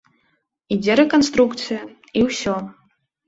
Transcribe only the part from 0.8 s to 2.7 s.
рэканструкцыя, і ўсё.